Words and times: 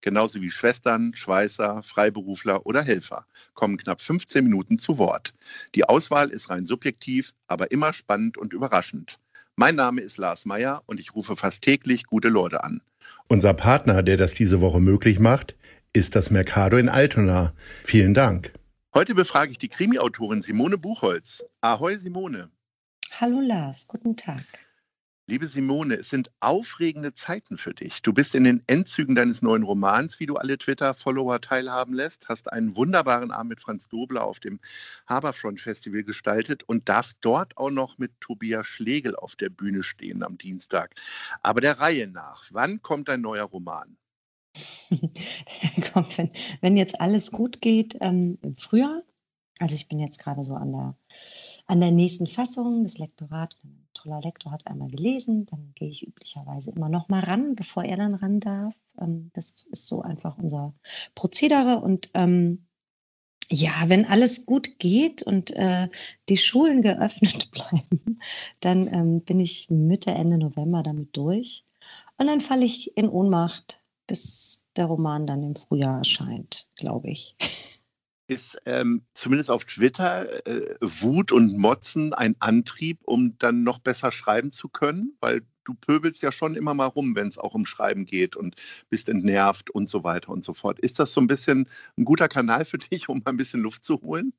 genauso 0.00 0.40
wie 0.40 0.50
Schwestern, 0.50 1.12
Schweißer, 1.14 1.82
Freiberufler 1.82 2.66
oder 2.66 2.82
Helfer, 2.82 3.26
kommen 3.54 3.76
knapp 3.76 4.00
15 4.00 4.44
Minuten 4.44 4.78
zu 4.78 4.98
Wort. 4.98 5.34
Die 5.74 5.84
Auswahl 5.84 6.30
ist 6.30 6.50
rein 6.50 6.64
subjektiv, 6.64 7.32
aber 7.46 7.70
immer 7.70 7.92
spannend 7.92 8.38
und 8.38 8.52
überraschend. 8.52 9.18
Mein 9.56 9.74
Name 9.74 10.00
ist 10.00 10.18
Lars 10.18 10.46
Meyer 10.46 10.82
und 10.86 11.00
ich 11.00 11.14
rufe 11.14 11.34
fast 11.34 11.62
täglich 11.62 12.04
gute 12.04 12.28
Leute 12.28 12.62
an. 12.62 12.80
Unser 13.26 13.54
Partner, 13.54 14.02
der 14.02 14.16
das 14.16 14.34
diese 14.34 14.60
Woche 14.60 14.80
möglich 14.80 15.18
macht, 15.18 15.56
ist 15.92 16.14
das 16.14 16.30
Mercado 16.30 16.76
in 16.76 16.88
Altona. 16.88 17.52
Vielen 17.84 18.14
Dank. 18.14 18.52
Heute 18.94 19.14
befrage 19.14 19.50
ich 19.50 19.58
die 19.58 19.68
Krimi-Autorin 19.68 20.42
Simone 20.42 20.78
Buchholz. 20.78 21.44
Ahoi, 21.60 21.96
Simone. 21.98 22.50
Hallo 23.20 23.40
Lars, 23.40 23.88
guten 23.88 24.16
Tag. 24.16 24.44
Liebe 25.30 25.46
Simone, 25.46 25.96
es 25.96 26.08
sind 26.08 26.30
aufregende 26.40 27.12
Zeiten 27.12 27.58
für 27.58 27.74
dich. 27.74 28.00
Du 28.00 28.14
bist 28.14 28.34
in 28.34 28.44
den 28.44 28.62
Endzügen 28.66 29.14
deines 29.14 29.42
neuen 29.42 29.62
Romans, 29.62 30.20
wie 30.20 30.24
du 30.24 30.36
alle 30.36 30.56
Twitter-Follower 30.56 31.38
teilhaben 31.42 31.92
lässt, 31.92 32.30
hast 32.30 32.50
einen 32.50 32.74
wunderbaren 32.76 33.30
Abend 33.30 33.50
mit 33.50 33.60
Franz 33.60 33.90
Dobler 33.90 34.24
auf 34.24 34.40
dem 34.40 34.58
Haberfront 35.06 35.60
Festival 35.60 36.02
gestaltet 36.02 36.62
und 36.62 36.88
darfst 36.88 37.18
dort 37.20 37.58
auch 37.58 37.68
noch 37.70 37.98
mit 37.98 38.18
Tobias 38.22 38.68
Schlegel 38.68 39.16
auf 39.16 39.36
der 39.36 39.50
Bühne 39.50 39.82
stehen 39.82 40.22
am 40.22 40.38
Dienstag. 40.38 40.94
Aber 41.42 41.60
der 41.60 41.78
Reihe 41.78 42.08
nach, 42.08 42.44
wann 42.52 42.80
kommt 42.80 43.10
dein 43.10 43.20
neuer 43.20 43.44
Roman? 43.44 43.98
Kommt, 45.92 46.16
wenn, 46.16 46.30
wenn, 46.62 46.78
jetzt 46.78 47.02
alles 47.02 47.32
gut 47.32 47.60
geht, 47.60 47.98
ähm, 48.00 48.38
im 48.40 48.56
Frühjahr. 48.56 49.02
Also 49.58 49.74
ich 49.74 49.88
bin 49.88 49.98
jetzt 49.98 50.20
gerade 50.20 50.42
so 50.42 50.54
an 50.54 50.72
der, 50.72 50.96
an 51.66 51.80
der 51.80 51.90
nächsten 51.90 52.26
Fassung. 52.26 52.82
Das 52.82 52.96
Lektorat, 52.96 53.56
ein 53.62 53.77
toller 53.98 54.20
Lektor 54.20 54.52
hat 54.52 54.66
einmal 54.66 54.88
gelesen, 54.88 55.46
dann 55.46 55.72
gehe 55.74 55.88
ich 55.88 56.06
üblicherweise 56.06 56.70
immer 56.70 56.88
noch 56.88 57.08
mal 57.08 57.20
ran, 57.20 57.54
bevor 57.54 57.84
er 57.84 57.96
dann 57.96 58.14
ran 58.14 58.40
darf. 58.40 58.76
Ähm, 59.00 59.30
das 59.34 59.54
ist 59.70 59.88
so 59.88 60.02
einfach 60.02 60.38
unser 60.38 60.74
Prozedere 61.14 61.80
und 61.80 62.10
ähm, 62.14 62.64
ja, 63.50 63.72
wenn 63.86 64.04
alles 64.04 64.44
gut 64.44 64.78
geht 64.78 65.22
und 65.22 65.50
äh, 65.52 65.88
die 66.28 66.36
Schulen 66.36 66.82
geöffnet 66.82 67.50
bleiben, 67.52 68.20
dann 68.60 68.92
ähm, 68.92 69.20
bin 69.22 69.40
ich 69.40 69.70
Mitte, 69.70 70.10
Ende 70.10 70.38
November 70.38 70.82
damit 70.82 71.16
durch. 71.16 71.64
Und 72.18 72.26
dann 72.26 72.40
falle 72.40 72.64
ich 72.64 72.96
in 72.96 73.08
Ohnmacht 73.08 73.80
bis 74.08 74.64
der 74.74 74.86
Roman 74.86 75.26
dann 75.26 75.44
im 75.44 75.54
Frühjahr 75.54 75.98
erscheint, 75.98 76.66
glaube 76.74 77.10
ich. 77.10 77.36
Ist 78.28 78.58
ähm, 78.66 79.06
zumindest 79.14 79.50
auf 79.50 79.64
Twitter 79.64 80.46
äh, 80.46 80.76
Wut 80.82 81.32
und 81.32 81.56
Motzen 81.56 82.12
ein 82.12 82.36
Antrieb, 82.40 83.00
um 83.04 83.38
dann 83.38 83.62
noch 83.62 83.78
besser 83.78 84.12
schreiben 84.12 84.52
zu 84.52 84.68
können? 84.68 85.16
Weil 85.20 85.46
du 85.68 85.74
pöbelst 85.74 86.22
ja 86.22 86.32
schon 86.32 86.56
immer 86.56 86.72
mal 86.72 86.86
rum, 86.86 87.14
wenn 87.14 87.28
es 87.28 87.36
auch 87.36 87.54
um 87.54 87.66
Schreiben 87.66 88.06
geht 88.06 88.36
und 88.36 88.56
bist 88.88 89.08
entnervt 89.08 89.68
und 89.70 89.88
so 89.88 90.02
weiter 90.02 90.30
und 90.30 90.42
so 90.42 90.54
fort. 90.54 90.78
Ist 90.80 90.98
das 90.98 91.12
so 91.12 91.20
ein 91.20 91.26
bisschen 91.26 91.68
ein 91.98 92.04
guter 92.04 92.28
Kanal 92.28 92.64
für 92.64 92.78
dich, 92.92 93.08
um 93.08 93.18
mal 93.18 93.32
ein 93.32 93.36
bisschen 93.36 93.60
Luft 93.60 93.84
zu 93.84 94.00
holen? 94.00 94.32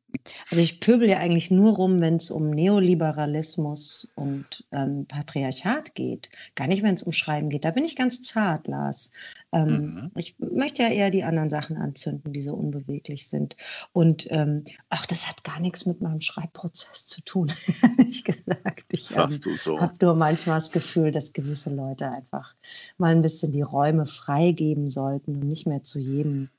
Also 0.49 0.63
ich 0.63 0.79
pöbel 0.79 1.07
ja 1.07 1.19
eigentlich 1.19 1.51
nur 1.51 1.75
rum, 1.75 2.01
wenn 2.01 2.15
es 2.15 2.31
um 2.31 2.49
Neoliberalismus 2.49 4.11
und 4.15 4.65
ähm, 4.71 5.05
Patriarchat 5.05 5.93
geht. 5.93 6.29
Gar 6.55 6.67
nicht, 6.67 6.81
wenn 6.81 6.95
es 6.95 7.03
um 7.03 7.11
Schreiben 7.11 7.49
geht. 7.49 7.63
Da 7.63 7.71
bin 7.71 7.83
ich 7.83 7.95
ganz 7.95 8.23
zart, 8.23 8.67
Lars. 8.67 9.11
Ähm, 9.51 9.67
mhm. 9.67 10.11
Ich 10.15 10.35
möchte 10.39 10.81
ja 10.81 10.89
eher 10.89 11.11
die 11.11 11.23
anderen 11.23 11.51
Sachen 11.51 11.77
anzünden, 11.77 12.33
die 12.33 12.41
so 12.41 12.55
unbeweglich 12.55 13.27
sind. 13.27 13.55
Und 13.93 14.27
ähm, 14.31 14.63
ach, 14.89 15.05
das 15.05 15.27
hat 15.27 15.43
gar 15.43 15.59
nichts 15.59 15.85
mit 15.85 16.01
meinem 16.01 16.21
Schreibprozess 16.21 17.05
zu 17.05 17.23
tun, 17.23 17.51
ehrlich 17.97 18.23
gesagt. 18.23 18.85
Ich 18.91 19.15
ähm, 19.15 19.39
so. 19.57 19.79
habe 19.79 19.93
nur 20.01 20.15
manchmal 20.15 20.57
das 20.57 20.71
Gefühl, 20.71 21.11
dass 21.19 21.33
gewisse 21.33 21.69
Leute 21.75 22.09
einfach 22.09 22.55
mal 22.97 23.13
ein 23.13 23.21
bisschen 23.21 23.51
die 23.51 23.61
Räume 23.61 24.05
freigeben 24.05 24.89
sollten 24.89 25.35
und 25.35 25.47
nicht 25.47 25.67
mehr 25.67 25.83
zu 25.83 25.99
jedem 25.99 26.49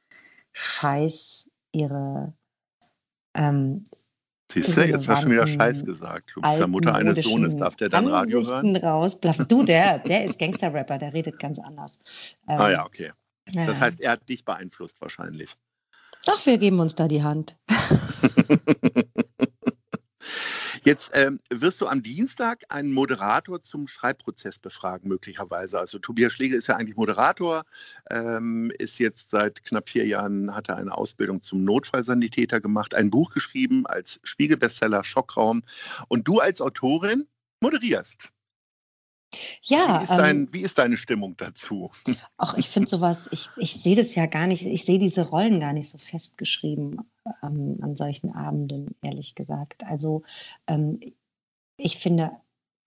Scheiß 0.53 1.49
ihre 1.73 2.35
ähm, 3.35 3.85
Siehst 4.53 4.77
du, 4.77 4.85
jetzt 4.85 5.09
hast 5.09 5.21
du 5.21 5.23
schon 5.23 5.33
wieder 5.33 5.47
Scheiß 5.47 5.85
gesagt. 5.85 6.33
Du 6.35 6.43
bist 6.43 6.59
ja 6.59 6.67
Mutter 6.67 6.95
eines 6.95 7.23
Sohnes. 7.23 7.57
Darf 7.57 7.77
der 7.77 7.89
dann 7.89 8.09
Radio 8.09 8.45
hören? 8.45 8.77
Rausblaffen. 8.77 9.47
Du, 9.49 9.63
der, 9.63 10.01
der 10.01 10.25
ist 10.25 10.39
Gangster-Rapper, 10.39 10.99
der 10.99 11.15
redet 11.15 11.39
ganz 11.39 11.59
anders. 11.61 12.01
Ähm, 12.49 12.59
ah 12.59 12.71
ja, 12.71 12.85
okay. 12.85 13.13
Das 13.55 13.81
heißt, 13.81 14.01
er 14.01 14.13
hat 14.13 14.29
dich 14.29 14.45
beeinflusst 14.45 15.01
wahrscheinlich. 15.01 15.57
Doch, 16.27 16.45
wir 16.45 16.59
geben 16.59 16.81
uns 16.81 16.97
da 16.97 17.09
die 17.09 17.23
Hand. 17.23 17.57
Jetzt 20.85 21.13
ähm, 21.15 21.41
wirst 21.51 21.81
du 21.81 21.87
am 21.87 22.03
Dienstag 22.03 22.65
einen 22.69 22.93
Moderator 22.93 23.63
zum 23.63 23.87
Schreibprozess 23.89 24.59
befragen, 24.59 25.09
möglicherweise. 25.09 25.79
Also 25.79 25.99
Tobias 25.99 26.33
Schläger 26.33 26.57
ist 26.57 26.69
ja 26.69 26.77
eigentlich 26.77 26.97
Moderator, 26.97 27.63
ähm, 28.11 28.73
ist 28.79 28.99
jetzt 28.99 29.31
seit 29.31 29.63
knapp 29.65 29.89
vier 29.89 30.07
Jahren, 30.07 30.55
hat 30.55 30.69
er 30.69 30.77
eine 30.77 30.97
Ausbildung 30.97 31.43
zum 31.43 31.65
Notfallsanitäter 31.65 32.61
gemacht, 32.61 32.95
ein 32.95 33.11
Buch 33.11 33.31
geschrieben 33.31 33.87
als 33.87 34.21
Spiegelbestseller 34.23 35.05
Schockraum. 35.05 35.63
Und 36.09 36.27
du 36.27 36.41
als 36.41 36.61
Autorin 36.61 37.27
moderierst. 37.61 38.31
Ja. 39.63 40.01
Wie 40.01 40.05
ist, 40.05 40.11
dein, 40.11 40.37
ähm, 40.37 40.49
wie 40.53 40.63
ist, 40.63 40.79
deine 40.79 40.97
Stimmung 40.97 41.37
dazu? 41.37 41.91
Ach, 42.37 42.55
ich 42.55 42.69
finde 42.69 42.89
sowas, 42.89 43.29
ich, 43.31 43.49
ich 43.57 43.75
sehe 43.75 43.97
das 43.97 44.15
ja 44.15 44.27
gar 44.27 44.47
nicht, 44.47 44.67
ich 44.67 44.85
sehe 44.85 44.99
diese 44.99 45.23
Rollen 45.23 45.61
gar 45.61 45.73
nicht 45.73 45.89
so 45.89 45.99
festgeschrieben 45.99 47.01
ähm, 47.43 47.79
an 47.81 47.97
solchen 47.97 48.33
Abenden, 48.33 48.95
ehrlich 49.03 49.35
gesagt. 49.35 49.85
Also 49.85 50.23
ähm, 50.67 51.01
ich 51.77 51.97
finde, 51.97 52.33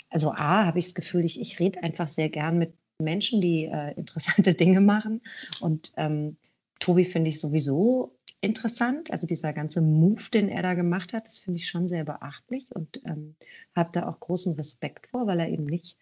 also 0.09 0.31
A, 0.31 0.66
habe 0.66 0.80
ich 0.80 0.86
das 0.86 0.96
Gefühl, 0.96 1.26
ich, 1.26 1.40
ich 1.40 1.59
rede 1.59 1.84
einfach 1.84 2.08
sehr 2.08 2.30
gern 2.30 2.58
mit 2.58 2.74
Menschen, 3.00 3.42
die 3.42 3.66
äh, 3.66 3.94
interessante 3.96 4.54
Dinge 4.56 4.81
machen. 4.81 5.22
Und 5.59 5.94
ähm, 5.98 6.38
Tobi 6.80 7.06
finde 7.06 7.30
ich 7.30 7.40
sowieso 7.40 8.16
interessant. 8.42 9.12
Also 9.12 9.26
dieser 9.26 9.54
ganze 9.54 9.81
Move, 9.81 10.30
den 10.34 10.50
er 10.50 10.62
da 10.62 10.74
gemacht 10.74 11.14
hat, 11.14 11.28
das 11.28 11.40
finde 11.40 11.58
ich 11.58 11.68
schon 11.68 11.88
sehr 11.88 12.04
beachtlich 12.04 12.75
und 12.75 13.02
ähm, 13.06 13.36
habe 13.75 13.90
da 13.94 14.08
auch 14.08 14.20
großen 14.20 14.56
Respekt 14.56 15.08
vor, 15.08 15.28
weil 15.28 15.40
er 15.40 15.50
eben 15.50 15.66
nicht 15.66 15.98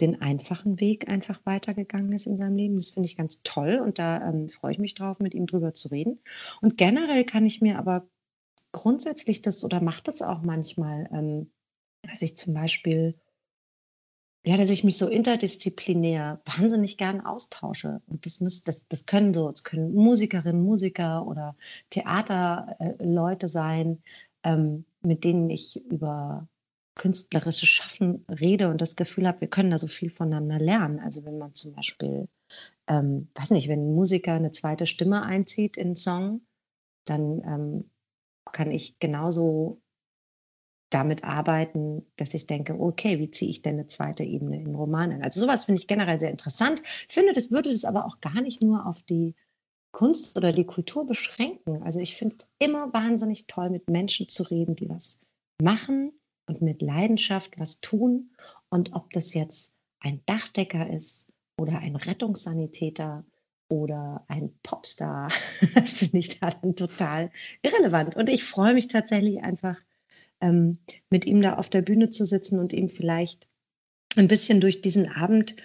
den 0.00 0.20
einfachen 0.20 0.80
Weg 0.80 1.08
einfach 1.08 1.40
weitergegangen 1.44 2.12
ist 2.12 2.26
in 2.26 2.36
seinem 2.36 2.56
Leben. 2.56 2.76
Das 2.76 2.90
finde 2.90 3.08
ich 3.08 3.16
ganz 3.16 3.42
toll 3.42 3.80
und 3.82 3.98
da 3.98 4.28
ähm, 4.28 4.48
freue 4.48 4.72
ich 4.72 4.78
mich 4.78 4.94
drauf, 4.94 5.18
mit 5.20 5.34
ihm 5.34 5.46
drüber 5.46 5.74
zu 5.74 5.88
reden. 5.88 6.20
Und 6.60 6.76
generell 6.76 7.24
kann 7.24 7.46
ich 7.46 7.60
mir 7.60 7.78
aber 7.78 8.06
grundsätzlich 8.72 9.42
das 9.42 9.64
oder 9.64 9.80
macht 9.80 10.08
das 10.08 10.22
auch 10.22 10.42
manchmal, 10.42 11.08
ähm, 11.12 11.50
dass 12.02 12.22
ich 12.22 12.36
zum 12.36 12.54
Beispiel, 12.54 13.18
ja, 14.44 14.56
dass 14.56 14.70
ich 14.70 14.84
mich 14.84 14.98
so 14.98 15.08
interdisziplinär 15.08 16.40
wahnsinnig 16.44 16.98
gern 16.98 17.22
austausche. 17.22 18.02
Und 18.06 18.26
das 18.26 18.40
müsst, 18.40 18.68
das, 18.68 18.86
das 18.88 19.06
können 19.06 19.32
so, 19.32 19.48
es 19.48 19.64
können 19.64 19.94
Musikerinnen, 19.94 20.62
Musiker 20.62 21.26
oder 21.26 21.56
Theaterleute 21.90 23.46
äh, 23.46 23.48
sein, 23.48 24.02
ähm, 24.42 24.84
mit 25.00 25.24
denen 25.24 25.48
ich 25.48 25.82
über 25.86 26.48
künstlerisches 26.96 27.68
Schaffen 27.68 28.24
rede 28.28 28.68
und 28.68 28.80
das 28.80 28.96
Gefühl 28.96 29.28
habe, 29.28 29.42
wir 29.42 29.48
können 29.48 29.70
da 29.70 29.78
so 29.78 29.86
viel 29.86 30.10
voneinander 30.10 30.58
lernen. 30.58 30.98
Also 30.98 31.24
wenn 31.24 31.38
man 31.38 31.54
zum 31.54 31.72
Beispiel, 31.74 32.28
ähm, 32.88 33.28
weiß 33.34 33.50
nicht, 33.50 33.68
wenn 33.68 33.88
ein 33.90 33.94
Musiker 33.94 34.32
eine 34.32 34.50
zweite 34.50 34.86
Stimme 34.86 35.22
einzieht 35.22 35.76
in 35.76 35.88
einen 35.88 35.96
Song, 35.96 36.40
dann 37.04 37.42
ähm, 37.44 37.90
kann 38.52 38.70
ich 38.70 38.98
genauso 38.98 39.80
damit 40.90 41.24
arbeiten, 41.24 42.06
dass 42.16 42.32
ich 42.32 42.46
denke, 42.46 42.78
okay, 42.78 43.18
wie 43.18 43.30
ziehe 43.30 43.50
ich 43.50 43.62
denn 43.62 43.74
eine 43.74 43.86
zweite 43.86 44.24
Ebene 44.24 44.60
in 44.60 44.74
Romanen? 44.74 45.22
Also 45.22 45.40
sowas 45.40 45.64
finde 45.64 45.80
ich 45.80 45.88
generell 45.88 46.18
sehr 46.18 46.30
interessant. 46.30 46.80
Ich 46.84 47.14
finde, 47.14 47.32
das 47.32 47.50
würde 47.50 47.70
es 47.70 47.84
aber 47.84 48.06
auch 48.06 48.20
gar 48.20 48.40
nicht 48.40 48.62
nur 48.62 48.86
auf 48.86 49.02
die 49.02 49.34
Kunst 49.92 50.36
oder 50.36 50.52
die 50.52 50.64
Kultur 50.64 51.04
beschränken. 51.04 51.82
Also 51.82 52.00
ich 52.00 52.16
finde 52.16 52.36
es 52.38 52.48
immer 52.58 52.92
wahnsinnig 52.92 53.46
toll, 53.46 53.70
mit 53.70 53.88
Menschen 53.90 54.28
zu 54.28 54.44
reden, 54.44 54.76
die 54.76 54.88
was 54.88 55.20
machen, 55.60 56.12
und 56.46 56.62
mit 56.62 56.82
Leidenschaft 56.82 57.58
was 57.58 57.80
tun. 57.80 58.30
Und 58.68 58.92
ob 58.94 59.12
das 59.12 59.34
jetzt 59.34 59.74
ein 60.00 60.22
Dachdecker 60.26 60.88
ist 60.90 61.28
oder 61.58 61.78
ein 61.78 61.96
Rettungssanitäter 61.96 63.24
oder 63.68 64.24
ein 64.28 64.52
Popstar, 64.62 65.28
das 65.74 65.98
finde 65.98 66.18
ich 66.18 66.40
da 66.40 66.50
dann 66.50 66.76
total 66.76 67.30
irrelevant. 67.62 68.16
Und 68.16 68.28
ich 68.28 68.44
freue 68.44 68.74
mich 68.74 68.88
tatsächlich 68.88 69.42
einfach, 69.42 69.80
ähm, 70.40 70.78
mit 71.10 71.24
ihm 71.24 71.40
da 71.40 71.54
auf 71.54 71.68
der 71.68 71.82
Bühne 71.82 72.10
zu 72.10 72.26
sitzen 72.26 72.58
und 72.58 72.72
ihm 72.72 72.88
vielleicht 72.88 73.48
ein 74.16 74.28
bisschen 74.28 74.60
durch 74.60 74.82
diesen 74.82 75.10
Abend 75.10 75.56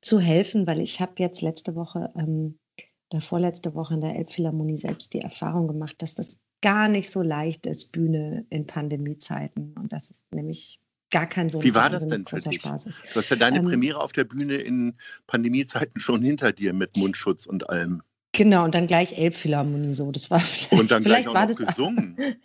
zu 0.00 0.20
helfen, 0.20 0.66
weil 0.66 0.80
ich 0.80 1.00
habe 1.00 1.14
jetzt 1.18 1.42
letzte 1.42 1.74
Woche 1.74 2.12
ähm, 2.16 2.58
oder 3.10 3.20
vorletzte 3.20 3.74
Woche 3.74 3.94
in 3.94 4.00
der 4.00 4.16
Elbphilharmonie 4.16 4.76
selbst 4.76 5.14
die 5.14 5.20
Erfahrung 5.20 5.68
gemacht, 5.68 6.00
dass 6.02 6.14
das 6.14 6.38
gar 6.64 6.88
nicht 6.88 7.10
so 7.10 7.20
leicht 7.20 7.66
ist, 7.66 7.92
Bühne 7.92 8.46
in 8.48 8.66
Pandemiezeiten. 8.66 9.74
Und 9.78 9.92
das 9.92 10.08
ist 10.10 10.24
nämlich 10.32 10.80
gar 11.10 11.26
kein 11.26 11.50
so 11.50 11.62
Wie 11.62 11.74
war 11.74 11.90
das 11.90 12.08
denn 12.08 12.26
für 12.26 12.36
dich? 12.36 12.62
Spaß 12.62 12.86
ist. 12.86 13.02
Du 13.12 13.16
hast 13.16 13.28
ja 13.28 13.36
deine 13.36 13.58
Ähm, 13.58 13.66
Premiere 13.66 14.00
auf 14.00 14.12
der 14.12 14.24
Bühne 14.24 14.54
in 14.54 14.94
Pandemiezeiten 15.26 16.00
schon 16.00 16.22
hinter 16.22 16.52
dir 16.52 16.72
mit 16.72 16.96
Mundschutz 16.96 17.44
und 17.44 17.68
allem. 17.68 18.02
Genau, 18.32 18.64
und 18.64 18.74
dann 18.74 18.86
gleich 18.86 19.18
Elbphilharmonie 19.18 19.92
so. 19.92 20.10
Das 20.10 20.30
war 20.30 20.40
vielleicht, 20.40 20.72
Und 20.72 20.90
dann 20.90 21.02
gleich 21.02 21.24
vielleicht 21.24 21.28
auch 21.28 21.34
war 21.34 21.46
das 21.46 21.58
gesungen. 21.58 22.16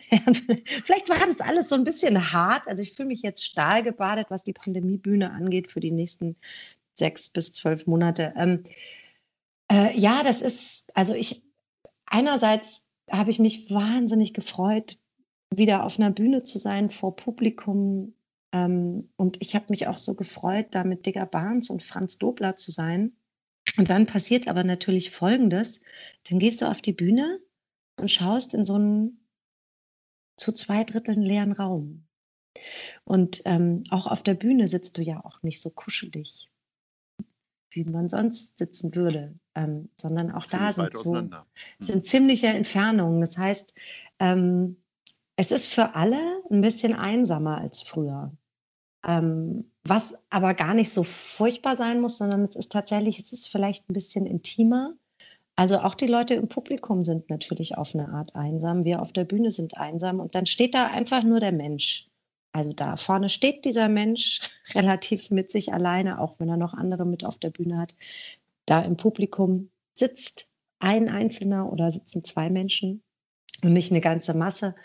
Vielleicht 0.84 1.08
war 1.08 1.18
das 1.18 1.40
alles 1.40 1.70
so 1.70 1.74
ein 1.74 1.84
bisschen 1.84 2.32
hart. 2.32 2.68
Also 2.68 2.82
ich 2.82 2.92
fühle 2.92 3.08
mich 3.08 3.22
jetzt 3.22 3.44
stahlgebadet, 3.46 4.26
was 4.28 4.44
die 4.44 4.52
Pandemiebühne 4.52 5.32
angeht 5.32 5.72
für 5.72 5.80
die 5.80 5.92
nächsten 5.92 6.36
sechs 6.92 7.30
bis 7.30 7.52
zwölf 7.52 7.86
Monate. 7.86 8.34
Ähm, 8.36 8.64
äh, 9.72 9.98
ja, 9.98 10.22
das 10.22 10.42
ist, 10.42 10.94
also 10.94 11.14
ich, 11.14 11.42
einerseits 12.06 12.86
habe 13.10 13.30
ich 13.30 13.38
mich 13.38 13.70
wahnsinnig 13.70 14.34
gefreut, 14.34 14.98
wieder 15.54 15.84
auf 15.84 15.98
einer 15.98 16.10
Bühne 16.10 16.42
zu 16.42 16.58
sein 16.58 16.90
vor 16.90 17.16
Publikum. 17.16 18.14
Ähm, 18.52 19.10
und 19.16 19.40
ich 19.40 19.54
habe 19.54 19.66
mich 19.68 19.86
auch 19.86 19.98
so 19.98 20.14
gefreut, 20.14 20.68
da 20.70 20.84
mit 20.84 21.06
Digger 21.06 21.26
Barnes 21.26 21.70
und 21.70 21.82
Franz 21.82 22.18
Dobler 22.18 22.56
zu 22.56 22.70
sein. 22.70 23.12
Und 23.76 23.90
dann 23.90 24.06
passiert 24.06 24.48
aber 24.48 24.64
natürlich 24.64 25.10
Folgendes. 25.10 25.80
Dann 26.28 26.38
gehst 26.38 26.62
du 26.62 26.66
auf 26.66 26.82
die 26.82 26.92
Bühne 26.92 27.40
und 27.96 28.10
schaust 28.10 28.54
in 28.54 28.64
so 28.64 28.74
einen 28.74 29.20
zu 30.36 30.52
zwei 30.52 30.84
Dritteln 30.84 31.22
leeren 31.22 31.52
Raum. 31.52 32.06
Und 33.04 33.42
ähm, 33.44 33.84
auch 33.90 34.06
auf 34.06 34.22
der 34.22 34.34
Bühne 34.34 34.68
sitzt 34.68 34.98
du 34.98 35.02
ja 35.02 35.24
auch 35.24 35.42
nicht 35.42 35.60
so 35.60 35.70
kuschelig, 35.70 36.50
wie 37.70 37.84
man 37.84 38.08
sonst 38.08 38.58
sitzen 38.58 38.94
würde, 38.94 39.38
ähm, 39.54 39.88
sondern 39.96 40.30
auch 40.32 40.46
da 40.46 40.70
Ziemlich 40.70 40.74
sind 40.74 40.96
so 40.96 41.10
auseinander. 41.10 41.46
sind 41.78 42.06
ziemliche 42.06 42.46
Entfernungen. 42.48 43.20
Das 43.20 43.36
heißt, 43.36 43.74
ähm, 44.18 44.76
es 45.36 45.50
ist 45.50 45.72
für 45.72 45.94
alle 45.94 46.42
ein 46.50 46.60
bisschen 46.60 46.94
einsamer 46.94 47.58
als 47.58 47.82
früher. 47.82 48.32
Ähm, 49.06 49.70
was 49.84 50.18
aber 50.28 50.54
gar 50.54 50.74
nicht 50.74 50.92
so 50.92 51.04
furchtbar 51.04 51.76
sein 51.76 52.00
muss, 52.00 52.18
sondern 52.18 52.44
es 52.44 52.54
ist 52.54 52.70
tatsächlich, 52.72 53.18
es 53.18 53.32
ist 53.32 53.48
vielleicht 53.48 53.88
ein 53.88 53.94
bisschen 53.94 54.26
intimer. 54.26 54.94
Also 55.56 55.78
auch 55.80 55.94
die 55.94 56.06
Leute 56.06 56.34
im 56.34 56.48
Publikum 56.48 57.02
sind 57.02 57.30
natürlich 57.30 57.78
auf 57.78 57.94
eine 57.94 58.10
Art 58.10 58.36
einsam. 58.36 58.84
Wir 58.84 59.02
auf 59.02 59.12
der 59.12 59.24
Bühne 59.24 59.50
sind 59.50 59.76
einsam 59.78 60.20
und 60.20 60.34
dann 60.34 60.46
steht 60.46 60.74
da 60.74 60.86
einfach 60.88 61.22
nur 61.22 61.40
der 61.40 61.52
Mensch. 61.52 62.08
Also 62.52 62.72
da 62.72 62.96
vorne 62.96 63.28
steht 63.28 63.64
dieser 63.64 63.88
Mensch 63.88 64.40
relativ 64.74 65.30
mit 65.30 65.50
sich 65.50 65.72
alleine, 65.72 66.20
auch 66.20 66.34
wenn 66.38 66.48
er 66.48 66.56
noch 66.56 66.74
andere 66.74 67.06
mit 67.06 67.24
auf 67.24 67.38
der 67.38 67.50
Bühne 67.50 67.78
hat. 67.78 67.94
Da 68.70 68.82
im 68.82 68.96
Publikum 68.96 69.72
sitzt 69.94 70.48
ein 70.78 71.08
Einzelner 71.08 71.72
oder 71.72 71.90
sitzen 71.90 72.22
zwei 72.22 72.50
Menschen 72.50 73.02
und 73.64 73.72
nicht 73.72 73.90
eine 73.90 74.00
ganze 74.00 74.32
Masse. 74.32 74.76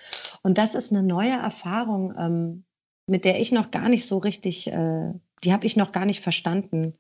Und 0.42 0.58
das 0.58 0.74
ist 0.74 0.92
eine 0.92 1.04
neue 1.04 1.34
Erfahrung, 1.34 2.12
ähm, 2.18 2.66
mit 3.08 3.26
der 3.26 3.40
ich 3.40 3.52
noch 3.52 3.70
gar 3.70 3.88
nicht 3.88 4.08
so 4.08 4.18
richtig, 4.18 4.72
äh, 4.72 5.14
die 5.44 5.54
habe 5.54 5.68
ich 5.68 5.78
noch 5.78 5.92
gar 5.92 6.06
nicht 6.06 6.22
verstanden. 6.22 6.98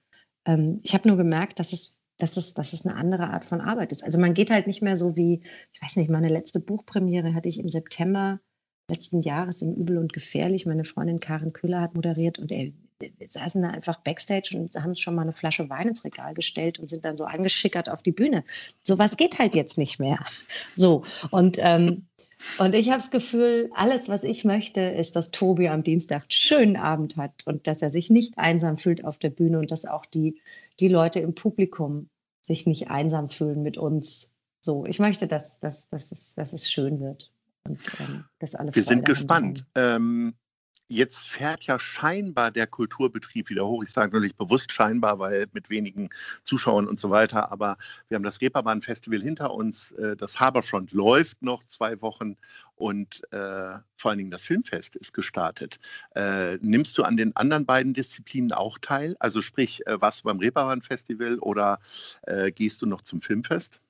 Ähm, 0.47 0.77
ich 0.83 0.93
habe 0.93 1.07
nur 1.07 1.17
gemerkt, 1.17 1.57
dass 1.57 1.73
es, 1.73 1.99
dass, 2.19 2.37
es, 2.37 2.53
dass 2.53 2.71
es 2.71 2.85
eine 2.85 2.95
andere 2.95 3.31
Art 3.31 3.45
von 3.45 3.61
Arbeit 3.61 3.91
ist. 3.91 4.03
Also 4.03 4.19
man 4.19 4.35
geht 4.35 4.51
halt 4.51 4.67
nicht 4.67 4.83
mehr 4.83 4.95
so 4.95 5.15
wie, 5.15 5.41
ich 5.73 5.81
weiß 5.81 5.95
nicht, 5.95 6.11
meine 6.11 6.29
letzte 6.29 6.59
Buchpremiere 6.59 7.33
hatte 7.33 7.49
ich 7.49 7.59
im 7.59 7.67
September 7.67 8.39
letzten 8.91 9.21
Jahres 9.21 9.63
im 9.63 9.73
Übel 9.73 9.97
und 9.97 10.13
Gefährlich. 10.13 10.67
Meine 10.67 10.83
Freundin 10.83 11.19
Karin 11.19 11.51
Köhler 11.51 11.81
hat 11.81 11.95
moderiert 11.95 12.37
und 12.37 12.51
ey, 12.51 12.75
wir 12.99 13.27
saßen 13.29 13.61
da 13.61 13.69
einfach 13.69 13.99
backstage 13.99 14.55
und 14.57 14.73
haben 14.75 14.95
schon 14.95 15.15
mal 15.15 15.23
eine 15.23 15.33
Flasche 15.33 15.69
Wein 15.69 15.89
ins 15.89 16.03
Regal 16.03 16.33
gestellt 16.33 16.79
und 16.79 16.89
sind 16.89 17.05
dann 17.05 17.17
so 17.17 17.25
angeschickert 17.25 17.89
auf 17.89 18.01
die 18.01 18.11
Bühne. 18.11 18.43
Sowas 18.83 19.17
geht 19.17 19.39
halt 19.39 19.55
jetzt 19.55 19.77
nicht 19.77 19.99
mehr. 19.99 20.19
So, 20.75 21.03
und, 21.31 21.57
ähm, 21.59 22.05
und 22.57 22.73
ich 22.75 22.87
habe 22.87 22.97
das 22.97 23.11
Gefühl, 23.11 23.69
alles, 23.73 24.07
was 24.07 24.23
ich 24.23 24.45
möchte, 24.45 24.81
ist, 24.81 25.15
dass 25.15 25.31
Tobi 25.31 25.67
am 25.67 25.83
Dienstag 25.83 26.23
einen 26.23 26.31
schönen 26.31 26.77
Abend 26.77 27.17
hat 27.17 27.45
und 27.45 27.67
dass 27.67 27.81
er 27.81 27.91
sich 27.91 28.09
nicht 28.09 28.37
einsam 28.37 28.77
fühlt 28.77 29.03
auf 29.03 29.17
der 29.17 29.29
Bühne 29.29 29.59
und 29.59 29.71
dass 29.71 29.85
auch 29.85 30.05
die, 30.05 30.39
die 30.79 30.87
Leute 30.87 31.19
im 31.19 31.35
Publikum 31.35 32.09
sich 32.41 32.65
nicht 32.65 32.89
einsam 32.89 33.29
fühlen 33.29 33.63
mit 33.63 33.77
uns. 33.77 34.33
So, 34.61 34.85
ich 34.85 34.99
möchte, 34.99 35.27
dass, 35.27 35.59
dass, 35.59 35.89
dass, 35.89 36.11
es, 36.11 36.35
dass 36.35 36.53
es 36.53 36.71
schön 36.71 36.99
wird. 36.99 37.31
Und, 37.67 37.79
ähm, 37.99 38.25
dass 38.39 38.55
alle 38.55 38.75
Wir 38.75 38.83
Freude 38.83 38.95
sind 38.95 39.05
gespannt. 39.05 39.65
Ähm, 39.75 40.35
jetzt 40.87 41.27
fährt 41.27 41.63
ja 41.63 41.79
scheinbar 41.79 42.51
der 42.51 42.67
Kulturbetrieb 42.67 43.49
wieder 43.49 43.65
hoch. 43.65 43.83
Ich 43.83 43.91
sage 43.91 44.13
natürlich 44.13 44.35
bewusst 44.35 44.71
scheinbar, 44.71 45.19
weil 45.19 45.47
mit 45.53 45.69
wenigen 45.69 46.09
Zuschauern 46.43 46.87
und 46.87 46.99
so 46.99 47.09
weiter. 47.09 47.51
Aber 47.51 47.77
wir 48.07 48.15
haben 48.15 48.23
das 48.23 48.41
Reeperbahn-Festival 48.41 49.19
hinter 49.21 49.53
uns. 49.53 49.91
Äh, 49.93 50.15
das 50.15 50.39
Harbourfront 50.39 50.91
läuft 50.91 51.41
noch 51.41 51.63
zwei 51.63 52.01
Wochen 52.01 52.37
und 52.75 53.21
äh, 53.31 53.79
vor 53.95 54.11
allen 54.11 54.17
Dingen 54.17 54.31
das 54.31 54.43
Filmfest 54.43 54.95
ist 54.95 55.13
gestartet. 55.13 55.79
Äh, 56.15 56.57
nimmst 56.61 56.97
du 56.97 57.03
an 57.03 57.17
den 57.17 57.35
anderen 57.35 57.65
beiden 57.65 57.93
Disziplinen 57.93 58.51
auch 58.51 58.77
teil? 58.79 59.15
Also 59.19 59.41
sprich, 59.41 59.85
äh, 59.87 59.99
warst 60.01 60.21
du 60.21 60.25
beim 60.25 60.39
Reeperbahn-Festival 60.39 61.39
oder 61.39 61.79
äh, 62.23 62.51
gehst 62.51 62.81
du 62.81 62.85
noch 62.85 63.01
zum 63.01 63.21
Filmfest? 63.21 63.81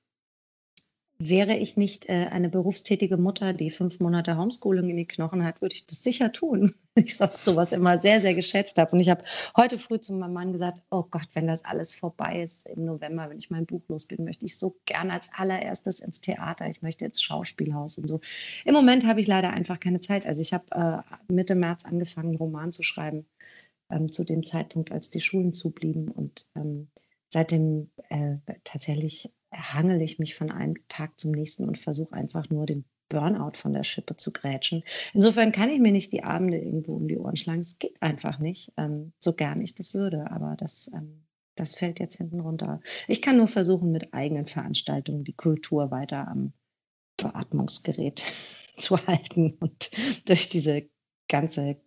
Wäre 1.18 1.56
ich 1.56 1.78
nicht 1.78 2.10
äh, 2.10 2.28
eine 2.30 2.50
berufstätige 2.50 3.16
Mutter, 3.16 3.54
die 3.54 3.72
fünf 3.72 4.02
Monate 4.02 4.38
Homeschooling 4.38 4.90
in 4.90 4.98
die 4.98 5.08
Knochen 5.08 5.46
hat, 5.46 5.62
würde 5.62 5.74
ich 5.74 5.86
das 5.86 6.04
sicher 6.04 6.32
tun. 6.32 6.76
Ich 6.98 7.18
sonst 7.18 7.44
sowas 7.44 7.74
immer 7.74 7.98
sehr, 7.98 8.22
sehr 8.22 8.36
geschätzt 8.36 8.78
habe. 8.78 8.94
Und 8.94 9.02
ich 9.02 9.10
habe 9.10 9.22
heute 9.58 9.78
früh 9.78 10.00
zu 10.00 10.14
meinem 10.14 10.32
Mann 10.32 10.54
gesagt, 10.54 10.82
oh 10.92 11.04
Gott, 11.04 11.28
wenn 11.34 11.46
das 11.46 11.66
alles 11.66 11.94
vorbei 11.94 12.42
ist 12.42 12.66
im 12.70 12.86
November, 12.86 13.30
wenn 13.30 13.38
ich 13.38 13.50
mein 13.50 13.66
Buch 13.66 13.82
los 13.90 14.06
bin, 14.06 14.24
möchte 14.24 14.46
ich 14.46 14.58
so 14.58 14.78
gern 14.86 15.12
als 15.12 15.30
allererstes 15.36 16.00
ins 16.00 16.22
Theater. 16.22 16.70
Ich 16.70 16.82
möchte 16.82 17.04
jetzt 17.04 17.22
Schauspielhaus 17.22 17.98
und 17.98 18.08
so. 18.08 18.22
Im 18.64 18.74
Moment 18.74 19.06
habe 19.06 19.20
ich 19.20 19.28
leider 19.28 19.50
einfach 19.50 19.82
keine 19.82 20.00
Zeit. 20.00 20.26
Also 20.26 20.40
ich 20.40 20.54
habe 20.54 21.04
äh, 21.30 21.34
Mitte 21.34 21.56
März 21.56 21.84
angefangen, 21.84 22.30
einen 22.30 22.38
Roman 22.38 22.72
zu 22.72 22.82
schreiben, 22.82 23.26
ähm, 23.90 24.10
zu 24.10 24.24
dem 24.24 24.46
Zeitpunkt, 24.46 24.94
als 24.94 25.10
die 25.10 25.20
Schulen 25.20 25.52
zublieben. 25.52 26.08
Und 26.08 26.48
ähm, 26.56 26.88
seitdem 27.28 27.90
äh, 28.08 28.38
tatsächlich 28.64 29.30
hangel 29.56 30.02
ich 30.02 30.20
mich 30.20 30.36
von 30.36 30.52
einem 30.52 30.76
Tag 30.88 31.20
zum 31.20 31.32
nächsten 31.32 31.68
und 31.68 31.78
versuche 31.78 32.14
einfach 32.14 32.50
nur 32.50 32.66
den 32.66 32.86
Burnout 33.10 33.54
von 33.56 33.74
der 33.74 33.84
Schippe 33.84 34.16
zu 34.16 34.32
grätschen. 34.34 34.84
Insofern 35.14 35.52
kann 35.52 35.70
ich 35.70 35.80
mir 35.80 35.92
nicht 35.92 36.12
die 36.12 36.24
Abende 36.24 36.58
irgendwo 36.58 36.96
um 36.96 37.08
die 37.08 37.18
Ohren 37.18 37.36
schlagen. 37.36 37.62
Es 37.62 37.78
geht 37.78 38.02
einfach 38.02 38.40
nicht, 38.40 38.72
ähm, 38.78 39.14
so 39.20 39.34
gern 39.34 39.62
ich 39.62 39.76
das 39.76 39.94
würde. 39.94 40.32
Aber 40.32 40.56
das, 40.58 40.90
ähm, 40.94 41.26
das 41.56 41.76
fällt 41.76 42.00
jetzt 42.00 42.18
hinten 42.18 42.40
runter. 42.40 42.82
Ich 43.08 43.22
kann 43.22 43.38
nur 43.38 43.48
versuchen, 43.48 43.92
mit 43.92 44.14
eigenen 44.14 44.48
Veranstaltungen 44.48 45.24
die 45.24 45.34
Kultur 45.34 45.92
weiter 45.92 46.28
am 46.28 46.54
Beatmungsgerät 47.18 48.24
zu 48.78 48.98
halten 49.08 49.56
und 49.60 49.92
durch 50.28 50.50
diese 50.50 50.90
ganze 51.28 51.78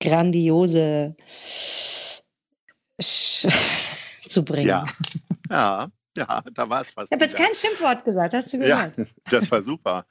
grandiose 0.00 1.16
Sch 3.00 3.46
zu 4.26 4.44
bringen. 4.44 4.68
Ja, 4.68 4.86
ja, 5.50 5.90
ja, 6.16 6.42
da 6.52 6.68
war 6.68 6.82
es 6.82 6.96
was. 6.96 7.06
Ich 7.06 7.12
habe 7.12 7.24
jetzt 7.24 7.36
kein 7.36 7.54
Schimpfwort 7.54 8.04
gesagt, 8.04 8.34
hast 8.34 8.52
du 8.52 8.58
Ja, 8.58 8.86
gehört? 8.86 9.08
das 9.30 9.50
war 9.50 9.62
super. 9.62 10.06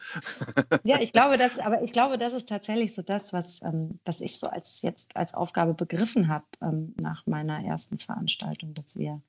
Ja, 0.83 1.01
ich 1.01 1.11
glaube, 1.11 1.37
das, 1.37 1.59
aber 1.59 1.81
ich 1.81 1.91
glaube, 1.91 2.17
das 2.17 2.33
ist 2.33 2.47
tatsächlich 2.47 2.93
so 2.93 3.01
das, 3.01 3.33
was, 3.33 3.61
ähm, 3.63 3.99
was 4.05 4.21
ich 4.21 4.39
so 4.39 4.47
als 4.47 4.81
jetzt 4.81 5.15
als 5.15 5.33
Aufgabe 5.33 5.73
begriffen 5.73 6.27
habe 6.27 6.45
ähm, 6.61 6.95
nach 7.01 7.25
meiner 7.25 7.63
ersten 7.63 7.99
Veranstaltung, 7.99 8.73
dass 8.73 8.95
wir 8.95 9.21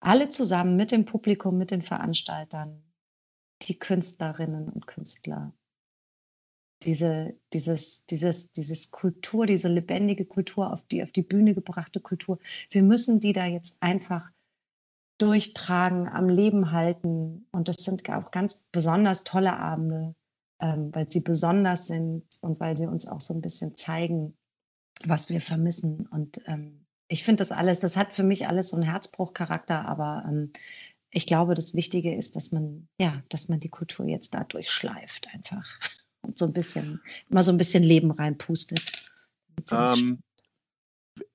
alle 0.00 0.28
zusammen 0.28 0.76
mit 0.76 0.92
dem 0.92 1.04
Publikum, 1.04 1.58
mit 1.58 1.70
den 1.70 1.82
Veranstaltern, 1.82 2.82
die 3.62 3.78
Künstlerinnen 3.78 4.68
und 4.68 4.86
Künstler, 4.86 5.52
diese, 6.82 7.36
dieses, 7.52 8.06
dieses, 8.06 8.52
dieses 8.52 8.90
Kultur, 8.90 9.46
diese 9.46 9.68
lebendige 9.68 10.24
Kultur, 10.24 10.72
auf 10.72 10.86
die, 10.86 11.02
auf 11.02 11.10
die 11.10 11.22
Bühne 11.22 11.54
gebrachte 11.54 12.00
Kultur, 12.00 12.38
wir 12.70 12.82
müssen 12.82 13.20
die 13.20 13.32
da 13.32 13.46
jetzt 13.46 13.82
einfach 13.82 14.30
durchtragen, 15.18 16.08
am 16.08 16.28
Leben 16.28 16.72
halten. 16.72 17.46
Und 17.52 17.68
das 17.68 17.76
sind 17.76 18.08
auch 18.10 18.30
ganz 18.30 18.66
besonders 18.72 19.24
tolle 19.24 19.56
Abende, 19.56 20.14
ähm, 20.60 20.90
weil 20.94 21.10
sie 21.10 21.20
besonders 21.20 21.86
sind 21.86 22.24
und 22.40 22.60
weil 22.60 22.76
sie 22.76 22.86
uns 22.86 23.06
auch 23.06 23.20
so 23.20 23.34
ein 23.34 23.42
bisschen 23.42 23.74
zeigen, 23.74 24.36
was 25.04 25.28
wir 25.28 25.40
vermissen. 25.40 26.06
Und 26.06 26.40
ähm, 26.46 26.86
ich 27.08 27.24
finde 27.24 27.40
das 27.40 27.52
alles, 27.52 27.80
das 27.80 27.96
hat 27.96 28.12
für 28.12 28.22
mich 28.22 28.48
alles 28.48 28.70
so 28.70 28.76
einen 28.76 28.88
Herzbruchcharakter, 28.88 29.84
aber 29.84 30.24
ähm, 30.26 30.52
ich 31.10 31.26
glaube, 31.26 31.54
das 31.54 31.74
Wichtige 31.74 32.14
ist, 32.14 32.36
dass 32.36 32.52
man, 32.52 32.88
ja, 33.00 33.22
dass 33.30 33.48
man 33.48 33.60
die 33.60 33.70
Kultur 33.70 34.06
jetzt 34.06 34.34
da 34.34 34.44
durchschleift 34.44 35.28
einfach 35.32 35.66
und 36.22 36.36
so 36.38 36.46
ein 36.46 36.52
bisschen, 36.52 37.00
immer 37.30 37.42
so 37.42 37.50
ein 37.50 37.58
bisschen 37.58 37.82
Leben 37.82 38.10
reinpustet. 38.10 39.10
Ähm, 39.72 40.20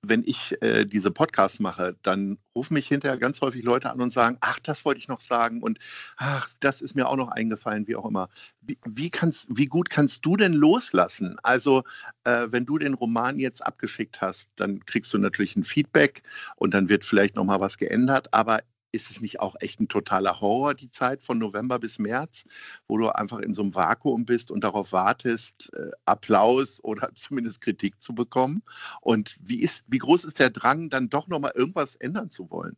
wenn 0.02 0.24
ich 0.26 0.62
äh, 0.62 0.86
diese 0.86 1.12
Podcasts 1.12 1.60
mache, 1.60 1.96
dann 2.02 2.38
rufen 2.56 2.74
mich 2.76 2.88
hinterher 2.88 3.18
ganz 3.18 3.42
häufig 3.42 3.64
Leute 3.64 3.90
an 3.90 4.02
und 4.02 4.14
sagen, 4.14 4.38
ach, 4.42 4.60
das 4.60 4.86
wollte 4.86 5.00
ich 5.00 5.08
noch 5.08 5.22
sagen 5.22 5.62
und 5.62 5.80
ach, 6.18 6.50
das 6.60 6.82
ist 6.82 6.96
mir 6.96 7.08
auch 7.08 7.16
noch 7.16 7.30
eingefallen, 7.30 7.88
wie 7.88 7.96
auch 7.96 8.06
immer. 8.06 8.30
Wie, 8.62 8.78
wie, 8.86 9.10
kannst, 9.10 9.48
wie 9.50 9.66
gut 9.66 9.90
kannst 9.90 10.26
du 10.26 10.36
denn 10.36 10.54
loslassen? 10.54 11.38
Also, 11.44 11.84
äh, 12.24 12.48
wenn 12.50 12.66
du 12.66 12.78
den 12.78 12.94
Roman 12.94 13.40
jetzt 13.40 13.66
abgeschickt 13.66 14.22
hast, 14.22 14.50
dann 14.56 14.86
kriegst 14.86 15.14
du 15.14 15.18
natürlich 15.18 15.56
ein 15.56 15.64
Feedback 15.64 16.24
und 16.56 16.74
dann 16.74 16.90
wird 16.90 17.06
vielleicht 17.06 17.36
noch 17.36 17.46
mal 17.46 17.60
was 17.60 17.78
geändert, 17.78 18.34
aber 18.34 18.62
ist 18.94 19.12
es 19.12 19.20
nicht 19.20 19.40
auch 19.40 19.56
echt 19.60 19.82
ein 19.82 19.88
totaler 19.90 20.40
Horror, 20.40 20.76
die 20.76 20.90
Zeit 20.90 21.22
von 21.22 21.40
November 21.40 21.80
bis 21.80 22.00
März, 22.00 22.46
wo 22.88 22.98
du 22.98 23.10
einfach 23.10 23.40
in 23.40 23.54
so 23.54 23.64
einem 23.64 23.76
Vakuum 23.76 24.26
bist 24.26 24.52
und 24.52 24.64
darauf 24.64 24.94
wartest, 24.94 25.70
äh, 25.74 25.92
Applaus 26.06 26.82
oder 26.84 27.10
zumindest 27.14 27.62
Kritik 27.62 28.02
zu 28.02 28.14
bekommen? 28.16 28.64
Und 29.02 29.36
wie, 29.44 29.62
ist, 29.62 29.84
wie 29.88 29.98
groß 29.98 30.24
ist 30.24 30.40
der 30.40 30.52
Drang, 30.52 30.90
dann 30.90 31.10
doch 31.10 31.28
nochmal 31.28 31.52
irgendwas 31.56 31.96
ändern 31.96 32.30
zu 32.30 32.50
wollen? 32.50 32.78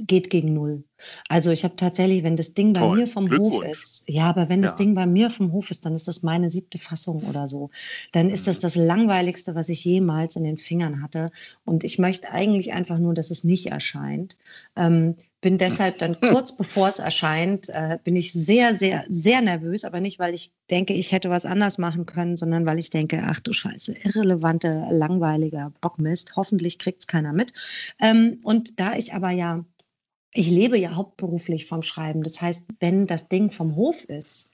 Hm, 0.00 0.06
geht 0.06 0.30
gegen 0.30 0.54
null. 0.54 0.84
Also 1.28 1.50
ich 1.50 1.64
habe 1.64 1.76
tatsächlich, 1.76 2.22
wenn 2.22 2.36
das 2.36 2.54
Ding 2.54 2.72
bei 2.72 2.80
Toll. 2.80 2.96
mir 2.96 3.08
vom 3.08 3.30
Hof 3.30 3.62
ist, 3.62 4.04
ja, 4.08 4.28
aber 4.28 4.48
wenn 4.48 4.62
das 4.62 4.72
Ja. 4.72 4.76
Ding 4.78 4.94
bei 4.94 5.06
mir 5.06 5.30
vom 5.30 5.52
Hof 5.52 5.70
ist, 5.70 5.84
dann 5.86 5.94
ist 5.94 6.08
das 6.08 6.22
meine 6.22 6.50
siebte 6.50 6.78
Fassung 6.78 7.22
oder 7.24 7.46
so. 7.48 7.70
Dann 8.12 8.30
ist 8.30 8.46
das 8.46 8.58
Mhm. 8.58 8.62
das 8.62 8.76
langweiligste, 8.76 9.54
was 9.54 9.68
ich 9.68 9.84
jemals 9.84 10.36
in 10.36 10.44
den 10.44 10.56
Fingern 10.56 11.02
hatte. 11.02 11.30
Und 11.64 11.84
ich 11.84 11.98
möchte 11.98 12.30
eigentlich 12.30 12.72
einfach 12.72 12.98
nur, 12.98 13.14
dass 13.14 13.30
es 13.30 13.44
nicht 13.44 13.66
erscheint. 13.66 14.36
Ähm, 14.76 15.14
bin 15.40 15.58
deshalb 15.58 15.98
dann 15.98 16.18
kurz 16.20 16.56
bevor 16.56 16.88
es 16.88 16.98
erscheint, 17.00 17.68
äh, 17.68 17.98
bin 18.02 18.16
ich 18.16 18.32
sehr, 18.32 18.74
sehr, 18.74 19.04
sehr 19.08 19.42
nervös, 19.42 19.84
aber 19.84 20.00
nicht, 20.00 20.18
weil 20.18 20.32
ich 20.32 20.52
denke, 20.70 20.94
ich 20.94 21.12
hätte 21.12 21.28
was 21.28 21.44
anders 21.44 21.76
machen 21.78 22.06
können, 22.06 22.36
sondern 22.38 22.64
weil 22.64 22.78
ich 22.78 22.88
denke, 22.88 23.22
ach 23.26 23.40
du 23.40 23.52
Scheiße, 23.52 23.94
irrelevante, 24.04 24.86
langweiliger 24.90 25.72
Bockmist. 25.82 26.34
Hoffentlich 26.36 26.78
kriegt 26.78 27.00
es 27.00 27.06
keiner 27.06 27.32
mit. 27.34 27.52
Ähm, 28.00 28.38
und 28.42 28.80
da 28.80 28.94
ich 28.96 29.12
aber 29.12 29.30
ja 29.30 29.64
ich 30.34 30.50
lebe 30.50 30.76
ja 30.76 30.96
hauptberuflich 30.96 31.66
vom 31.66 31.82
Schreiben. 31.82 32.22
Das 32.22 32.42
heißt, 32.42 32.64
wenn 32.80 33.06
das 33.06 33.28
Ding 33.28 33.52
vom 33.52 33.76
Hof 33.76 34.04
ist, 34.04 34.50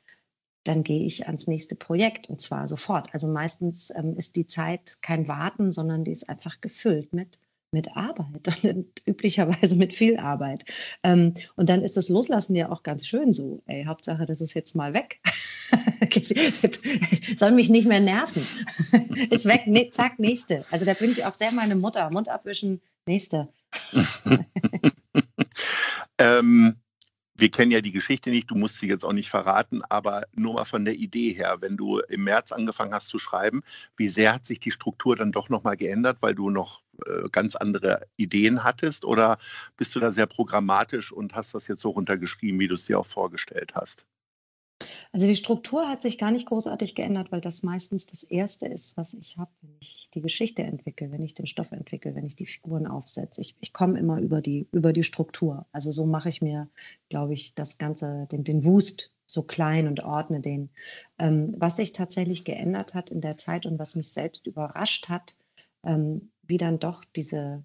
dann 0.65 0.83
gehe 0.85 1.05
ich 1.05 1.27
ans 1.27 1.47
nächste 1.47 1.75
Projekt 1.75 2.29
und 2.29 2.41
zwar 2.41 2.69
sofort. 2.69 3.13
Also 3.15 3.29
meistens 3.29 3.91
ähm, 3.97 4.15
ist 4.17 4.37
die 4.37 4.47
Zeit 4.47 4.99
kein 5.01 5.27
Warten, 5.27 5.73
sondern 5.73 6.05
die 6.05 6.13
ist 6.13 6.29
einfach 6.29 6.61
gefüllt 6.61 7.15
mit, 7.15 7.39
mit 7.73 7.97
Arbeit 7.97 8.63
und 8.65 9.03
üblicherweise 9.07 9.77
mit 9.77 9.95
viel 9.95 10.19
Arbeit. 10.19 10.65
Ähm, 11.03 11.33
und 11.57 11.71
dann 11.71 11.83
ist 11.83 11.97
das 11.97 12.11
Loslassen 12.11 12.55
ja 12.55 12.71
auch 12.71 12.83
ganz 12.83 13.07
schön 13.07 13.33
so. 13.33 13.63
Ey, 13.65 13.85
Hauptsache, 13.87 14.27
das 14.27 14.43
ist 14.43 14.53
jetzt 14.53 14.77
mal 14.77 14.93
weg. 14.93 15.21
Soll 17.39 17.53
mich 17.53 17.71
nicht 17.71 17.89
mehr 17.89 18.01
nerven. 18.01 18.47
ist 19.31 19.47
weg, 19.47 19.67
ne, 19.67 19.89
zack, 19.89 20.19
nächste. 20.19 20.67
Also 20.71 20.85
da 20.85 20.93
bin 20.93 21.11
ich 21.11 21.25
auch 21.25 21.35
sehr 21.35 21.53
meine 21.53 21.75
Mutter. 21.75 22.11
Mund 22.11 22.29
abwischen, 22.29 22.83
nächste. 23.07 23.49
Ähm, 26.21 26.77
wir 27.35 27.51
kennen 27.51 27.71
ja 27.71 27.81
die 27.81 27.93
Geschichte 27.93 28.29
nicht, 28.29 28.51
du 28.51 28.55
musst 28.55 28.79
sie 28.81 28.89
jetzt 28.89 29.05
auch 29.05 29.15
nicht 29.15 29.31
verraten, 29.31 29.81
aber 29.89 30.25
nur 30.35 30.55
mal 30.55 30.67
von 30.67 30.85
der 30.85 30.95
Idee 30.95 31.33
her, 31.33 31.57
wenn 31.61 31.79
du 31.79 32.01
im 32.01 32.25
März 32.25 32.53
angefangen 32.53 32.93
hast 32.93 33.09
zu 33.09 33.19
schreiben, 33.19 33.63
wie 33.97 34.09
sehr 34.09 34.35
hat 34.35 34.45
sich 34.45 34.61
die 34.61 34.71
Struktur 34.71 35.17
dann 35.17 35.33
doch 35.33 35.49
nochmal 35.49 35.79
geändert, 35.79 36.19
weil 36.21 36.35
du 36.35 36.51
noch 36.51 36.83
äh, 37.07 37.31
ganz 37.33 37.57
andere 37.57 38.07
Ideen 38.19 38.65
hattest 38.65 39.07
oder 39.07 39.39
bist 39.79 39.97
du 39.97 40.01
da 40.01 40.13
sehr 40.13 40.27
programmatisch 40.27 41.11
und 41.11 41.35
hast 41.35 41.55
das 41.55 41.69
jetzt 41.69 41.81
so 41.81 41.91
runtergeschrieben, 41.91 42.61
wie 42.61 42.69
du 42.69 42.75
es 42.75 42.85
dir 42.85 42.99
auch 42.99 43.07
vorgestellt 43.07 43.73
hast? 43.75 44.05
Also 45.13 45.27
die 45.27 45.37
Struktur 45.37 45.89
hat 45.89 46.03
sich 46.03 46.19
gar 46.19 46.31
nicht 46.31 46.47
großartig 46.47 46.95
geändert, 46.95 47.33
weil 47.33 47.41
das 47.41 47.63
meistens 47.63 48.07
das 48.07 48.23
Erste 48.23 48.67
ist, 48.67 48.97
was 48.97 49.15
ich 49.15 49.39
habe, 49.39 49.51
wenn 49.63 49.77
ich 49.81 50.09
die 50.15 50.23
Geschichte 50.23 50.63
entwickle, 50.63 51.11
wenn 51.11 51.23
ich 51.23 51.35
den 51.35 51.47
Stoff 51.47 51.73
entwickle, 51.73 52.15
wenn 52.15 52.27
ich 52.27 52.37
die 52.37 52.47
Figuren 52.47 52.87
aufsetze. 52.87 53.41
Ich, 53.41 53.57
ich 53.61 53.73
komme 53.73 53.99
immer 53.99 54.21
über 54.21 54.41
die, 54.41 54.69
über 54.73 54.93
die 54.93 55.05
Struktur. 55.05 55.67
Also 55.73 55.91
so 55.91 56.07
mache 56.07 56.29
ich 56.29 56.43
mir, 56.43 56.69
glaube 57.09 57.35
ich, 57.35 57.55
das 57.55 57.79
Ganze, 57.79 58.27
den, 58.31 58.45
den 58.45 58.65
Wust 58.65 59.13
so 59.27 59.43
klein 59.43 59.87
und 59.87 60.01
ordne 60.01 60.41
den. 60.41 60.71
Ähm, 61.19 61.55
was 61.57 61.77
sich 61.77 61.93
tatsächlich 61.93 62.45
geändert 62.45 62.95
hat 62.95 63.11
in 63.11 63.21
der 63.21 63.37
Zeit 63.37 63.67
und 63.67 63.79
was 63.79 63.97
mich 63.97 64.13
selbst 64.13 64.47
überrascht 64.47 65.09
hat, 65.09 65.37
ähm, 65.85 66.31
wie 66.43 66.57
dann 66.57 66.79
doch 66.79 67.05
diese 67.05 67.63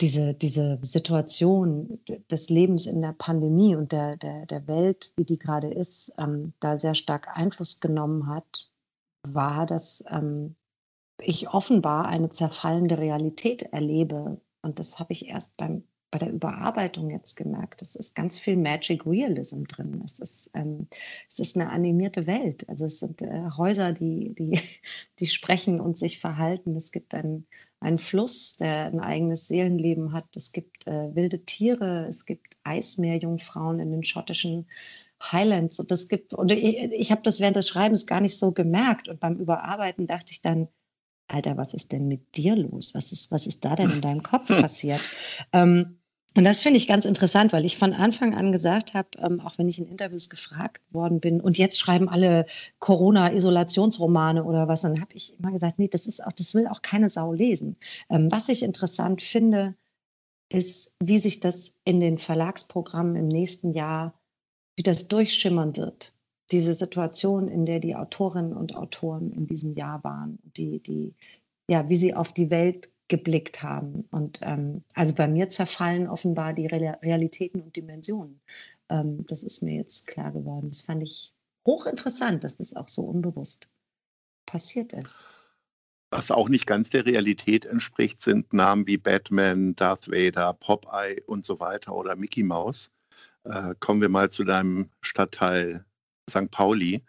diese, 0.00 0.34
diese 0.34 0.78
Situation 0.82 2.00
des 2.30 2.50
Lebens 2.50 2.86
in 2.86 3.00
der 3.00 3.12
Pandemie 3.12 3.76
und 3.76 3.92
der, 3.92 4.16
der, 4.16 4.46
der 4.46 4.66
Welt, 4.66 5.12
wie 5.16 5.24
die 5.24 5.38
gerade 5.38 5.68
ist, 5.68 6.12
ähm, 6.18 6.52
da 6.60 6.78
sehr 6.78 6.94
stark 6.94 7.28
Einfluss 7.36 7.80
genommen 7.80 8.26
hat, 8.26 8.70
war, 9.22 9.66
dass 9.66 10.04
ähm, 10.10 10.56
ich 11.20 11.48
offenbar 11.48 12.06
eine 12.06 12.30
zerfallende 12.30 12.98
Realität 12.98 13.62
erlebe. 13.62 14.40
Und 14.62 14.78
das 14.78 14.98
habe 14.98 15.12
ich 15.12 15.28
erst 15.28 15.56
beim, 15.56 15.84
bei 16.10 16.18
der 16.18 16.32
Überarbeitung 16.32 17.10
jetzt 17.10 17.36
gemerkt. 17.36 17.80
Es 17.80 17.94
ist 17.94 18.16
ganz 18.16 18.38
viel 18.38 18.56
Magic 18.56 19.06
Realism 19.06 19.62
drin. 19.64 20.02
Es 20.04 20.18
ist, 20.18 20.50
ähm, 20.54 20.88
es 21.28 21.38
ist 21.38 21.56
eine 21.56 21.70
animierte 21.70 22.26
Welt. 22.26 22.68
Also 22.68 22.86
es 22.86 22.98
sind 22.98 23.22
äh, 23.22 23.50
Häuser, 23.56 23.92
die, 23.92 24.34
die, 24.34 24.60
die 25.20 25.26
sprechen 25.26 25.80
und 25.80 25.96
sich 25.96 26.18
verhalten. 26.18 26.74
Es 26.74 26.90
gibt 26.90 27.14
ein 27.14 27.46
ein 27.84 27.98
Fluss, 27.98 28.56
der 28.56 28.86
ein 28.86 29.00
eigenes 29.00 29.46
Seelenleben 29.46 30.12
hat. 30.12 30.36
Es 30.36 30.52
gibt 30.52 30.86
äh, 30.86 31.14
wilde 31.14 31.44
Tiere, 31.44 32.06
es 32.08 32.24
gibt 32.24 32.56
Eismeerjungfrauen 32.64 33.78
in 33.78 33.92
den 33.92 34.04
schottischen 34.04 34.66
Highlands. 35.22 35.78
Und 35.78 35.92
es 35.92 36.08
gibt, 36.08 36.32
und 36.32 36.50
ich, 36.50 36.76
ich 36.76 37.10
habe 37.12 37.20
das 37.22 37.40
während 37.40 37.56
des 37.56 37.68
Schreibens 37.68 38.06
gar 38.06 38.20
nicht 38.20 38.38
so 38.38 38.52
gemerkt. 38.52 39.08
Und 39.08 39.20
beim 39.20 39.36
Überarbeiten 39.36 40.06
dachte 40.06 40.32
ich 40.32 40.40
dann, 40.40 40.68
Alter, 41.28 41.56
was 41.58 41.74
ist 41.74 41.92
denn 41.92 42.08
mit 42.08 42.36
dir 42.36 42.56
los? 42.56 42.94
Was 42.94 43.12
ist, 43.12 43.30
was 43.30 43.46
ist 43.46 43.64
da 43.64 43.76
denn 43.76 43.90
in 43.90 44.00
deinem 44.00 44.22
Kopf 44.22 44.48
passiert? 44.60 45.00
Ähm, 45.52 45.98
und 46.36 46.44
das 46.44 46.60
finde 46.60 46.78
ich 46.78 46.88
ganz 46.88 47.04
interessant, 47.04 47.52
weil 47.52 47.64
ich 47.64 47.78
von 47.78 47.92
Anfang 47.92 48.34
an 48.34 48.50
gesagt 48.50 48.94
habe, 48.94 49.08
ähm, 49.18 49.40
auch 49.40 49.56
wenn 49.56 49.68
ich 49.68 49.78
in 49.78 49.86
Interviews 49.86 50.28
gefragt 50.28 50.82
worden 50.92 51.20
bin, 51.20 51.40
und 51.40 51.58
jetzt 51.58 51.78
schreiben 51.78 52.08
alle 52.08 52.46
Corona-Isolationsromane 52.80 54.42
oder 54.42 54.66
was, 54.66 54.82
dann 54.82 55.00
habe 55.00 55.14
ich 55.14 55.38
immer 55.38 55.52
gesagt, 55.52 55.78
nee, 55.78 55.88
das 55.88 56.06
ist 56.06 56.24
auch, 56.24 56.32
das 56.32 56.54
will 56.54 56.66
auch 56.66 56.82
keine 56.82 57.08
Sau 57.08 57.32
lesen. 57.32 57.76
Ähm, 58.10 58.32
was 58.32 58.48
ich 58.48 58.64
interessant 58.64 59.22
finde, 59.22 59.76
ist, 60.48 60.96
wie 61.00 61.18
sich 61.18 61.40
das 61.40 61.76
in 61.84 62.00
den 62.00 62.18
Verlagsprogrammen 62.18 63.16
im 63.16 63.28
nächsten 63.28 63.72
Jahr, 63.72 64.14
wie 64.76 64.82
das 64.82 65.08
durchschimmern 65.08 65.76
wird. 65.76 66.14
Diese 66.50 66.72
Situation, 66.72 67.48
in 67.48 67.64
der 67.64 67.80
die 67.80 67.94
Autorinnen 67.94 68.52
und 68.52 68.74
Autoren 68.74 69.30
in 69.30 69.46
diesem 69.46 69.74
Jahr 69.74 70.02
waren, 70.04 70.38
die, 70.56 70.80
die, 70.80 71.14
ja, 71.70 71.88
wie 71.88 71.96
sie 71.96 72.14
auf 72.14 72.32
die 72.32 72.50
Welt 72.50 72.92
geblickt 73.08 73.62
haben. 73.62 74.06
Und 74.10 74.40
ähm, 74.42 74.82
also 74.94 75.14
bei 75.14 75.28
mir 75.28 75.48
zerfallen 75.48 76.08
offenbar 76.08 76.52
die 76.52 76.66
Re 76.66 76.98
Realitäten 77.02 77.60
und 77.60 77.76
Dimensionen. 77.76 78.40
Ähm, 78.88 79.26
das 79.26 79.42
ist 79.42 79.62
mir 79.62 79.74
jetzt 79.76 80.06
klar 80.06 80.32
geworden. 80.32 80.70
Das 80.70 80.80
fand 80.80 81.02
ich 81.02 81.32
hochinteressant, 81.66 82.44
dass 82.44 82.56
das 82.56 82.74
auch 82.74 82.88
so 82.88 83.02
unbewusst 83.02 83.68
passiert 84.46 84.92
ist. 84.92 85.26
Was 86.10 86.30
auch 86.30 86.48
nicht 86.48 86.66
ganz 86.66 86.90
der 86.90 87.06
Realität 87.06 87.66
entspricht, 87.66 88.20
sind 88.20 88.52
Namen 88.52 88.86
wie 88.86 88.98
Batman, 88.98 89.74
Darth 89.74 90.08
Vader, 90.08 90.52
Popeye 90.54 91.20
und 91.26 91.44
so 91.44 91.58
weiter 91.58 91.94
oder 91.94 92.14
Mickey 92.14 92.42
Mouse. 92.42 92.90
Äh, 93.44 93.74
kommen 93.80 94.00
wir 94.00 94.08
mal 94.08 94.30
zu 94.30 94.44
deinem 94.44 94.90
Stadtteil 95.00 95.84
St. 96.30 96.50
Pauli, 96.50 97.02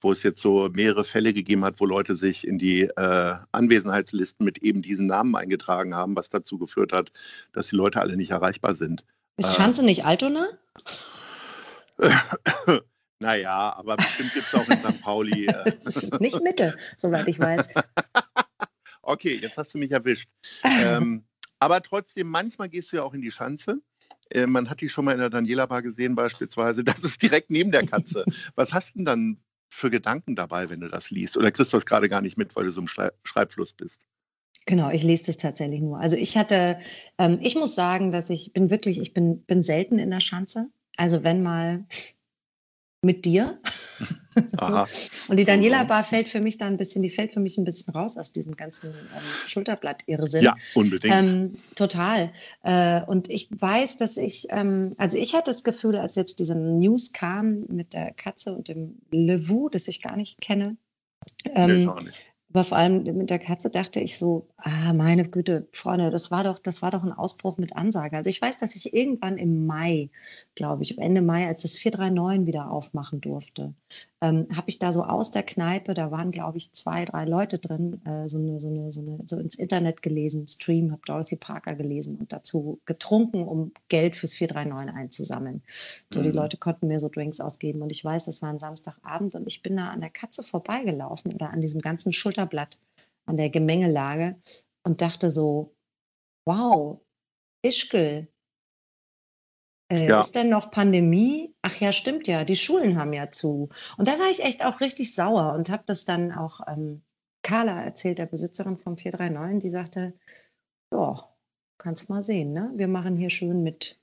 wo 0.00 0.12
es 0.12 0.22
jetzt 0.22 0.40
so 0.40 0.68
mehrere 0.72 1.04
Fälle 1.04 1.32
gegeben 1.32 1.64
hat, 1.64 1.80
wo 1.80 1.86
Leute 1.86 2.16
sich 2.16 2.46
in 2.46 2.58
die 2.58 2.82
äh, 2.82 3.34
Anwesenheitslisten 3.52 4.44
mit 4.44 4.58
eben 4.58 4.82
diesen 4.82 5.06
Namen 5.06 5.34
eingetragen 5.36 5.94
haben, 5.94 6.16
was 6.16 6.30
dazu 6.30 6.58
geführt 6.58 6.92
hat, 6.92 7.12
dass 7.52 7.68
die 7.68 7.76
Leute 7.76 8.00
alle 8.00 8.16
nicht 8.16 8.30
erreichbar 8.30 8.74
sind. 8.74 9.04
Ist 9.36 9.54
Schanze 9.54 9.84
nicht 9.84 10.04
Altona? 10.04 10.48
naja, 13.20 13.74
aber 13.76 13.96
bestimmt 13.96 14.32
gibt 14.34 14.46
es 14.46 14.54
auch 14.54 14.68
in 14.68 14.78
St. 14.78 15.00
Pauli. 15.02 15.46
Äh, 15.46 15.72
Das 15.84 15.96
ist 15.96 16.20
nicht 16.20 16.42
Mitte, 16.42 16.76
soweit 16.96 17.28
ich 17.28 17.38
weiß. 17.38 17.68
okay, 19.02 19.38
jetzt 19.40 19.56
hast 19.56 19.74
du 19.74 19.78
mich 19.78 19.90
erwischt. 19.90 20.28
Ähm, 20.64 21.24
aber 21.58 21.80
trotzdem, 21.82 22.28
manchmal 22.28 22.68
gehst 22.68 22.92
du 22.92 22.96
ja 22.96 23.02
auch 23.02 23.14
in 23.14 23.22
die 23.22 23.30
Schanze. 23.30 23.80
Äh, 24.34 24.46
man 24.46 24.68
hat 24.70 24.80
die 24.80 24.88
schon 24.88 25.04
mal 25.04 25.12
in 25.12 25.20
der 25.20 25.30
Daniela 25.30 25.66
Bar 25.66 25.82
gesehen, 25.82 26.14
beispielsweise. 26.14 26.84
Das 26.92 27.00
ist 27.00 27.22
direkt 27.22 27.50
neben 27.50 27.70
der 27.70 27.86
Katze. 27.86 28.24
Was 28.54 28.72
hast 28.72 28.90
du 28.90 28.98
denn 28.98 29.04
dann 29.04 29.36
für 29.70 29.90
Gedanken 29.90 30.36
dabei, 30.36 30.68
wenn 30.68 30.80
du 30.80 30.88
das 30.88 31.10
liest? 31.10 31.36
Oder 31.36 31.50
kriegst 31.50 31.72
du 31.72 31.76
das 31.76 31.86
gerade 31.86 32.08
gar 32.08 32.20
nicht 32.20 32.36
mit, 32.36 32.54
weil 32.54 32.64
du 32.64 32.70
so 32.70 32.80
im 32.80 32.88
Schrei 32.88 33.10
Schreibfluss 33.24 33.72
bist? 33.72 34.02
Genau, 34.66 34.90
ich 34.90 35.02
lese 35.02 35.26
das 35.26 35.38
tatsächlich 35.38 35.80
nur. 35.80 35.98
Also 35.98 36.16
ich 36.16 36.36
hatte, 36.36 36.78
ähm, 37.18 37.38
ich 37.42 37.56
muss 37.56 37.74
sagen, 37.74 38.12
dass 38.12 38.30
ich 38.30 38.52
bin 38.52 38.70
wirklich, 38.70 39.00
ich 39.00 39.12
bin, 39.12 39.42
bin 39.42 39.62
selten 39.62 39.98
in 39.98 40.10
der 40.10 40.20
Schanze. 40.20 40.68
Also 40.96 41.24
wenn 41.24 41.42
mal 41.42 41.84
mit 43.04 43.24
dir. 43.24 43.58
Aha. 44.58 44.86
Und 45.28 45.38
die 45.38 45.44
Daniela 45.44 45.84
Bar 45.84 46.04
fällt 46.04 46.28
für 46.28 46.40
mich 46.40 46.56
da 46.56 46.66
ein 46.66 46.76
bisschen, 46.76 47.02
die 47.02 47.10
fällt 47.10 47.32
für 47.32 47.40
mich 47.40 47.58
ein 47.58 47.64
bisschen 47.64 47.92
raus 47.94 48.16
aus 48.16 48.30
diesem 48.32 48.56
ganzen 48.56 48.90
ähm, 48.90 49.22
Schulterblatt-Irrsinn. 49.48 50.44
Ja, 50.44 50.56
unbedingt. 50.74 51.14
Ähm, 51.14 51.56
total. 51.74 52.32
Äh, 52.62 53.02
und 53.02 53.28
ich 53.28 53.48
weiß, 53.50 53.96
dass 53.96 54.16
ich, 54.16 54.46
ähm, 54.50 54.94
also 54.98 55.18
ich 55.18 55.34
hatte 55.34 55.50
das 55.50 55.64
Gefühl, 55.64 55.96
als 55.96 56.14
jetzt 56.14 56.38
diese 56.38 56.54
News 56.54 57.12
kam 57.12 57.64
mit 57.68 57.92
der 57.92 58.12
Katze 58.12 58.54
und 58.54 58.68
dem 58.68 59.00
Levu, 59.10 59.68
das 59.68 59.88
ich 59.88 60.00
gar 60.00 60.16
nicht 60.16 60.40
kenne, 60.40 60.76
nee, 61.44 61.52
ähm, 61.54 61.82
ich 61.82 61.88
auch 61.88 62.00
nicht. 62.00 62.16
aber 62.50 62.64
vor 62.64 62.78
allem 62.78 63.02
mit 63.02 63.30
der 63.30 63.40
Katze 63.40 63.68
dachte 63.68 63.98
ich 63.98 64.16
so, 64.16 64.48
Ah, 64.64 64.92
meine 64.92 65.28
Güte, 65.28 65.66
Freunde, 65.72 66.10
das 66.10 66.30
war 66.30 66.44
doch, 66.44 66.60
das 66.60 66.82
war 66.82 66.92
doch 66.92 67.02
ein 67.02 67.12
Ausbruch 67.12 67.58
mit 67.58 67.74
Ansage. 67.74 68.16
Also 68.16 68.30
ich 68.30 68.40
weiß, 68.40 68.58
dass 68.58 68.76
ich 68.76 68.94
irgendwann 68.94 69.36
im 69.36 69.66
Mai, 69.66 70.08
glaube 70.54 70.84
ich, 70.84 70.98
Ende 70.98 71.20
Mai, 71.20 71.48
als 71.48 71.62
das 71.62 71.76
439 71.76 72.46
wieder 72.46 72.70
aufmachen 72.70 73.20
durfte, 73.20 73.74
ähm, 74.20 74.46
habe 74.54 74.70
ich 74.70 74.78
da 74.78 74.92
so 74.92 75.02
aus 75.02 75.32
der 75.32 75.42
Kneipe, 75.42 75.94
da 75.94 76.12
waren, 76.12 76.30
glaube 76.30 76.58
ich, 76.58 76.70
zwei, 76.72 77.04
drei 77.04 77.24
Leute 77.24 77.58
drin, 77.58 78.00
äh, 78.06 78.28
so, 78.28 78.38
eine, 78.38 78.60
so, 78.60 78.68
eine, 78.68 78.92
so, 78.92 79.00
eine, 79.00 79.18
so 79.26 79.36
ins 79.40 79.56
Internet 79.56 80.00
gelesen, 80.00 80.46
Stream, 80.46 80.92
habe 80.92 81.02
Dorothy 81.06 81.34
Parker 81.34 81.74
gelesen 81.74 82.16
und 82.18 82.32
dazu 82.32 82.80
getrunken, 82.84 83.42
um 83.42 83.72
Geld 83.88 84.16
fürs 84.16 84.34
439 84.34 84.94
einzusammeln. 84.94 85.62
So, 86.14 86.20
mhm. 86.20 86.24
die 86.24 86.30
Leute 86.30 86.56
konnten 86.56 86.86
mir 86.86 87.00
so 87.00 87.08
Drinks 87.08 87.40
ausgeben 87.40 87.82
und 87.82 87.90
ich 87.90 88.04
weiß, 88.04 88.26
das 88.26 88.42
war 88.42 88.50
ein 88.50 88.60
Samstagabend 88.60 89.34
und 89.34 89.48
ich 89.48 89.64
bin 89.64 89.76
da 89.76 89.88
an 89.88 90.00
der 90.00 90.10
Katze 90.10 90.44
vorbeigelaufen 90.44 91.32
oder 91.32 91.50
an 91.50 91.60
diesem 91.60 91.80
ganzen 91.80 92.12
Schulterblatt 92.12 92.78
an 93.26 93.36
der 93.36 93.50
Gemengelage 93.50 94.40
und 94.84 95.00
dachte 95.00 95.30
so, 95.30 95.74
wow, 96.46 97.00
Ischgl, 97.62 98.28
äh, 99.92 100.08
ja. 100.08 100.20
ist 100.20 100.34
denn 100.34 100.48
noch 100.48 100.70
Pandemie? 100.70 101.54
Ach 101.62 101.74
ja, 101.76 101.92
stimmt 101.92 102.26
ja, 102.26 102.44
die 102.44 102.56
Schulen 102.56 102.98
haben 102.98 103.12
ja 103.12 103.30
zu. 103.30 103.68
Und 103.96 104.08
da 104.08 104.18
war 104.18 104.30
ich 104.30 104.42
echt 104.42 104.64
auch 104.64 104.80
richtig 104.80 105.14
sauer 105.14 105.52
und 105.54 105.70
habe 105.70 105.84
das 105.86 106.04
dann 106.04 106.32
auch 106.32 106.60
ähm, 106.66 107.02
Carla 107.42 107.82
erzählt, 107.82 108.18
der 108.18 108.26
Besitzerin 108.26 108.78
vom 108.78 108.96
439, 108.96 109.60
die 109.60 109.70
sagte, 109.70 110.14
ja, 110.92 111.28
kannst 111.78 112.08
mal 112.08 112.22
sehen, 112.22 112.52
ne? 112.52 112.70
Wir 112.74 112.88
machen 112.88 113.16
hier 113.16 113.30
schön 113.30 113.62
mit 113.62 113.98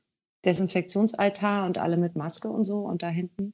Desinfektionsaltar 0.46 1.66
und 1.66 1.78
alle 1.78 1.98
mit 1.98 2.16
Maske 2.16 2.50
und 2.50 2.66
so 2.66 2.82
und 2.82 3.04
da 3.04 3.10
hinten 3.10 3.54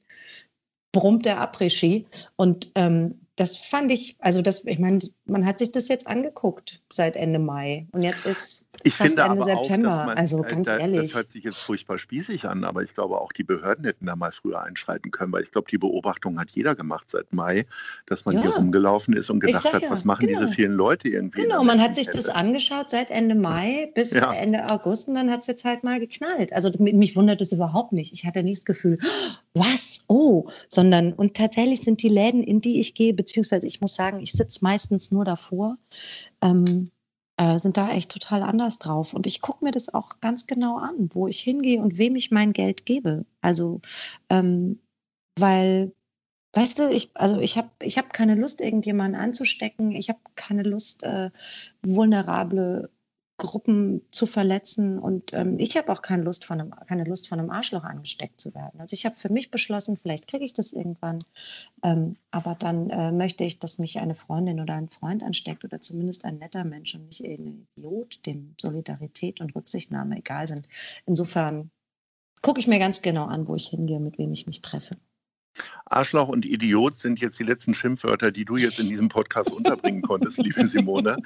brummt 0.92 1.26
der 1.26 1.40
Après-Ski. 1.40 2.06
Und 2.36 2.72
ähm, 2.74 3.25
das 3.36 3.58
fand 3.58 3.92
ich, 3.92 4.16
also 4.18 4.40
das, 4.40 4.64
ich 4.64 4.78
meine, 4.78 5.00
man 5.26 5.44
hat 5.44 5.58
sich 5.58 5.70
das 5.70 5.88
jetzt 5.88 6.06
angeguckt 6.06 6.80
seit 6.90 7.16
Ende 7.16 7.38
Mai 7.38 7.86
und 7.92 8.02
jetzt 8.02 8.24
ist 8.24 8.68
ich 8.82 8.94
fast 8.94 9.18
Ende 9.18 9.44
September. 9.44 10.02
Auch, 10.02 10.06
man, 10.06 10.16
also 10.16 10.40
ganz 10.40 10.66
da, 10.66 10.78
ehrlich. 10.78 11.02
Das 11.02 11.14
hört 11.14 11.30
sich 11.30 11.44
jetzt 11.44 11.58
furchtbar 11.58 11.98
spießig 11.98 12.48
an, 12.48 12.64
aber 12.64 12.82
ich 12.82 12.94
glaube 12.94 13.20
auch 13.20 13.32
die 13.32 13.44
Behörden 13.44 13.84
hätten 13.84 14.06
da 14.06 14.16
mal 14.16 14.32
früher 14.32 14.62
einschreiten 14.62 15.10
können, 15.10 15.32
weil 15.32 15.42
ich 15.42 15.50
glaube, 15.50 15.68
die 15.70 15.76
Beobachtung 15.76 16.40
hat 16.40 16.50
jeder 16.52 16.74
gemacht 16.74 17.10
seit 17.10 17.34
Mai, 17.34 17.66
dass 18.06 18.24
man 18.24 18.36
ja. 18.36 18.42
hier 18.42 18.50
rumgelaufen 18.52 19.14
ist 19.14 19.28
und 19.28 19.40
gedacht 19.40 19.70
hat, 19.70 19.82
ja, 19.82 19.90
was 19.90 20.06
machen 20.06 20.26
genau. 20.26 20.40
diese 20.40 20.52
vielen 20.52 20.72
Leute 20.72 21.08
irgendwie. 21.08 21.42
Genau, 21.42 21.62
man 21.62 21.80
hat 21.80 21.94
sich 21.94 22.06
das 22.06 22.30
angeschaut 22.30 22.88
seit 22.88 23.10
Ende 23.10 23.34
Mai 23.34 23.90
bis 23.94 24.12
ja. 24.12 24.32
Ende 24.32 24.70
August 24.70 25.08
und 25.08 25.14
dann 25.14 25.30
hat 25.30 25.40
es 25.40 25.46
jetzt 25.46 25.66
halt 25.66 25.84
mal 25.84 26.00
geknallt. 26.00 26.54
Also 26.54 26.70
mich 26.78 27.16
wundert 27.16 27.42
es 27.42 27.52
überhaupt 27.52 27.92
nicht. 27.92 28.14
Ich 28.14 28.24
hatte 28.24 28.42
nicht 28.42 28.60
das 28.60 28.64
Gefühl, 28.64 28.98
was, 29.56 30.04
oh, 30.08 30.48
sondern 30.68 31.12
und 31.12 31.34
tatsächlich 31.34 31.80
sind 31.80 32.02
die 32.02 32.08
Läden, 32.08 32.42
in 32.42 32.60
die 32.60 32.78
ich 32.80 32.94
gehe, 32.94 33.14
beziehungsweise 33.14 33.66
ich 33.66 33.80
muss 33.80 33.94
sagen, 33.94 34.20
ich 34.20 34.32
sitze 34.32 34.60
meistens 34.62 35.10
nur 35.10 35.24
davor, 35.24 35.78
ähm, 36.42 36.90
äh, 37.38 37.58
sind 37.58 37.76
da 37.76 37.90
echt 37.90 38.10
total 38.10 38.42
anders 38.42 38.78
drauf. 38.78 39.14
Und 39.14 39.26
ich 39.26 39.40
gucke 39.40 39.64
mir 39.64 39.70
das 39.70 39.92
auch 39.92 40.20
ganz 40.20 40.46
genau 40.46 40.78
an, 40.78 41.10
wo 41.12 41.26
ich 41.26 41.40
hingehe 41.40 41.80
und 41.80 41.98
wem 41.98 42.16
ich 42.16 42.30
mein 42.30 42.52
Geld 42.52 42.86
gebe. 42.86 43.26
Also, 43.40 43.80
ähm, 44.30 44.80
weil, 45.38 45.92
weißt 46.54 46.78
du, 46.78 46.90
ich, 46.90 47.10
also 47.14 47.38
ich 47.40 47.56
habe 47.58 47.70
ich 47.82 47.98
hab 47.98 48.12
keine 48.12 48.34
Lust, 48.34 48.60
irgendjemanden 48.60 49.20
anzustecken. 49.20 49.92
Ich 49.92 50.08
habe 50.08 50.20
keine 50.34 50.62
Lust, 50.62 51.02
äh, 51.02 51.30
vulnerable 51.82 52.90
Gruppen 53.38 54.02
zu 54.10 54.26
verletzen. 54.26 54.98
Und 54.98 55.32
ähm, 55.32 55.56
ich 55.58 55.76
habe 55.76 55.92
auch 55.92 56.02
keine 56.02 56.22
Lust, 56.22 56.44
von 56.44 56.60
einem, 56.60 56.74
keine 56.86 57.04
Lust, 57.04 57.28
von 57.28 57.38
einem 57.38 57.50
Arschloch 57.50 57.84
angesteckt 57.84 58.40
zu 58.40 58.54
werden. 58.54 58.80
Also 58.80 58.94
ich 58.94 59.04
habe 59.04 59.16
für 59.16 59.30
mich 59.30 59.50
beschlossen, 59.50 59.96
vielleicht 59.96 60.26
kriege 60.26 60.44
ich 60.44 60.54
das 60.54 60.72
irgendwann, 60.72 61.24
ähm, 61.82 62.16
aber 62.30 62.54
dann 62.54 62.90
äh, 62.90 63.12
möchte 63.12 63.44
ich, 63.44 63.58
dass 63.58 63.78
mich 63.78 63.98
eine 63.98 64.14
Freundin 64.14 64.60
oder 64.60 64.74
ein 64.74 64.88
Freund 64.88 65.22
ansteckt 65.22 65.64
oder 65.64 65.80
zumindest 65.80 66.24
ein 66.24 66.38
netter 66.38 66.64
Mensch 66.64 66.94
und 66.94 67.06
nicht 67.06 67.24
irgendein 67.24 67.66
Idiot, 67.76 68.24
dem 68.26 68.54
Solidarität 68.60 69.40
und 69.40 69.54
Rücksichtnahme 69.54 70.16
egal 70.18 70.46
sind. 70.46 70.66
Insofern 71.04 71.70
gucke 72.42 72.60
ich 72.60 72.66
mir 72.66 72.78
ganz 72.78 73.02
genau 73.02 73.26
an, 73.26 73.48
wo 73.48 73.54
ich 73.54 73.68
hingehe, 73.68 74.00
mit 74.00 74.18
wem 74.18 74.32
ich 74.32 74.46
mich 74.46 74.62
treffe. 74.62 74.96
Arschloch 75.86 76.28
und 76.28 76.44
Idiot 76.44 76.94
sind 76.94 77.20
jetzt 77.20 77.38
die 77.38 77.44
letzten 77.44 77.74
Schimpfwörter, 77.74 78.32
die 78.32 78.44
du 78.44 78.56
jetzt 78.56 78.80
in 78.80 78.88
diesem 78.88 79.08
Podcast 79.08 79.52
unterbringen 79.52 80.02
konntest, 80.02 80.38
liebe 80.38 80.66
Simone. 80.66 81.16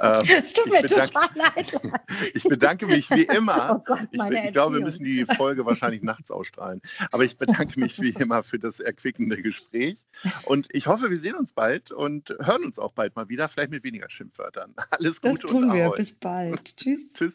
Ähm, 0.00 0.26
es 0.42 0.52
tut 0.52 0.66
mir 0.66 0.82
bedanke, 0.82 1.12
total 1.12 1.28
leid. 1.34 1.72
Ich 2.34 2.44
bedanke 2.44 2.86
mich 2.86 3.10
wie 3.10 3.24
immer. 3.24 3.76
Oh 3.76 3.84
Gott, 3.84 4.08
ich, 4.10 4.20
ich 4.20 4.52
glaube, 4.52 4.76
wir 4.76 4.84
müssen 4.84 5.04
die 5.04 5.24
Folge 5.36 5.64
wahrscheinlich 5.64 6.02
nachts 6.02 6.30
ausstrahlen. 6.30 6.80
Aber 7.10 7.24
ich 7.24 7.36
bedanke 7.36 7.78
mich 7.78 8.00
wie 8.00 8.10
immer 8.10 8.42
für 8.42 8.58
das 8.58 8.80
erquickende 8.80 9.40
Gespräch. 9.40 9.98
Und 10.44 10.66
ich 10.70 10.86
hoffe, 10.86 11.10
wir 11.10 11.20
sehen 11.20 11.36
uns 11.36 11.52
bald 11.52 11.92
und 11.92 12.30
hören 12.40 12.64
uns 12.64 12.78
auch 12.78 12.92
bald 12.92 13.14
mal 13.16 13.28
wieder, 13.28 13.48
vielleicht 13.48 13.70
mit 13.70 13.84
weniger 13.84 14.10
Schimpfwörtern. 14.10 14.74
Alles 14.90 15.20
Gute 15.20 15.42
das 15.42 15.50
tun 15.50 15.64
und 15.64 15.72
wir. 15.72 15.90
Bis 15.90 16.12
bald. 16.12 16.76
Tschüss. 16.76 17.12
Tschüss. 17.14 17.34